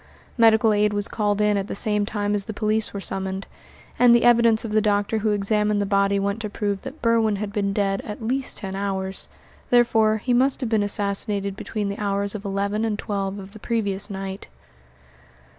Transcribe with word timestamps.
Medical 0.35 0.73
aid 0.73 0.93
was 0.93 1.07
called 1.07 1.41
in 1.41 1.57
at 1.57 1.67
the 1.67 1.75
same 1.75 2.07
time 2.07 2.33
as 2.33 2.45
the 2.45 2.55
police 2.55 2.91
were 2.91 2.99
summoned; 2.99 3.45
and 3.99 4.15
the 4.15 4.23
evidence 4.23 4.65
of 4.65 4.71
the 4.71 4.81
doctor 4.81 5.19
who 5.19 5.29
examined 5.29 5.79
the 5.79 5.85
body 5.85 6.17
went 6.17 6.39
to 6.41 6.49
prove 6.49 6.81
that 6.81 7.03
Berwin 7.03 7.35
had 7.35 7.53
been 7.53 7.71
dead 7.71 8.01
at 8.01 8.19
least 8.19 8.57
ten 8.57 8.75
hours; 8.75 9.29
therefore, 9.69 10.17
he 10.17 10.33
must 10.33 10.59
have 10.59 10.71
been 10.71 10.81
assassinated 10.81 11.55
between 11.55 11.87
the 11.87 11.99
hours 11.99 12.33
of 12.33 12.43
eleven 12.43 12.83
and 12.83 12.97
twelve 12.97 13.37
of 13.37 13.51
the 13.51 13.59
previous 13.59 14.09
night. 14.09 14.47